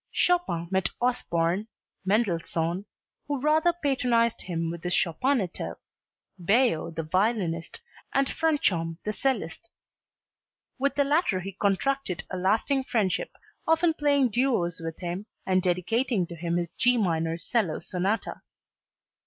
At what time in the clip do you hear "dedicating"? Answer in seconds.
15.61-16.25